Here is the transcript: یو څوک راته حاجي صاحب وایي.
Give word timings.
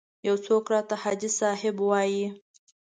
یو 0.27 0.35
څوک 0.45 0.63
راته 0.73 0.95
حاجي 1.03 1.29
صاحب 1.39 1.75
وایي. 1.89 2.25